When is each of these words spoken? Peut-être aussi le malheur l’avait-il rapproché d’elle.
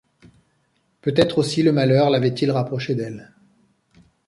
Peut-être 1.01 1.37
aussi 1.37 1.61
le 1.61 1.71
malheur 1.71 2.09
l’avait-il 2.09 2.49
rapproché 2.49 2.95
d’elle. 2.95 3.31